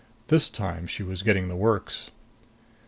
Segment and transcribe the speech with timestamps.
[0.29, 2.09] This time she was getting the works....